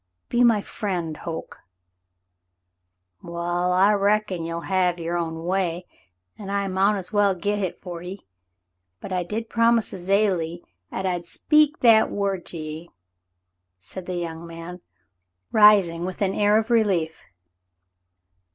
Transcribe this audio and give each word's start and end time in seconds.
Be 0.29 0.43
my 0.43 0.61
friend, 0.61 1.15
Hoke.'* 1.15 1.59
*'Waal, 3.21 3.71
I 3.71 3.93
reckon 3.93 4.43
you'll 4.43 4.61
have 4.61 4.99
yer 4.99 5.15
own 5.15 5.45
way, 5.45 5.85
an' 6.39 6.49
I 6.49 6.67
mount 6.69 6.97
as 6.97 7.13
well 7.13 7.35
git 7.35 7.59
hit 7.59 7.77
fer 7.79 8.01
ye, 8.01 8.25
but 8.99 9.13
I 9.13 9.21
did 9.21 9.47
promise 9.47 9.93
Azalie 9.93 10.63
'at 10.91 11.05
I'd 11.05 11.27
speak 11.27 11.81
that 11.81 12.09
word 12.09 12.47
to 12.47 12.57
ye," 12.57 12.89
said 13.77 14.07
the 14.07 14.15
young 14.17 14.47
man, 14.47 14.81
rising 15.51 16.03
with 16.03 16.23
an 16.23 16.33
air 16.33 16.57
of 16.57 16.71
relief. 16.71 17.23